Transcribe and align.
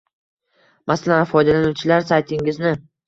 Masalan, 0.91 1.27
foydalanuvchilar 1.33 2.09
saytingizni 2.13 2.73